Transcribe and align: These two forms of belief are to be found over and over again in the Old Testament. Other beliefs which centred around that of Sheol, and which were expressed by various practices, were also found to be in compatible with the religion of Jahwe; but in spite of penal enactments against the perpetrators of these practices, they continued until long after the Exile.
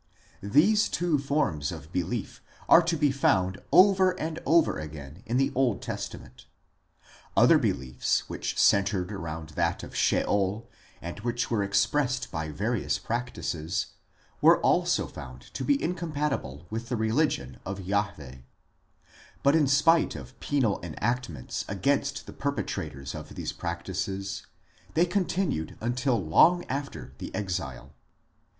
These 0.41 0.89
two 0.89 1.19
forms 1.19 1.71
of 1.71 1.91
belief 1.93 2.41
are 2.67 2.81
to 2.81 2.97
be 2.97 3.11
found 3.11 3.61
over 3.71 4.19
and 4.19 4.39
over 4.47 4.79
again 4.79 5.21
in 5.27 5.37
the 5.37 5.51
Old 5.53 5.79
Testament. 5.83 6.47
Other 7.37 7.59
beliefs 7.59 8.27
which 8.27 8.57
centred 8.57 9.11
around 9.11 9.49
that 9.49 9.83
of 9.83 9.95
Sheol, 9.95 10.67
and 11.03 11.19
which 11.19 11.51
were 11.51 11.61
expressed 11.63 12.31
by 12.31 12.49
various 12.49 12.97
practices, 12.97 13.93
were 14.41 14.59
also 14.61 15.05
found 15.05 15.41
to 15.53 15.63
be 15.63 15.79
in 15.79 15.93
compatible 15.93 16.65
with 16.71 16.89
the 16.89 16.97
religion 16.97 17.59
of 17.63 17.77
Jahwe; 17.81 18.41
but 19.43 19.55
in 19.55 19.67
spite 19.67 20.15
of 20.15 20.39
penal 20.39 20.81
enactments 20.83 21.63
against 21.67 22.25
the 22.25 22.33
perpetrators 22.33 23.13
of 23.13 23.35
these 23.35 23.51
practices, 23.51 24.47
they 24.95 25.05
continued 25.05 25.77
until 25.79 26.19
long 26.19 26.65
after 26.65 27.13
the 27.19 27.29
Exile. 27.35 27.93